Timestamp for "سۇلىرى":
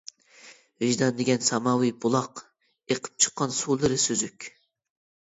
3.63-4.05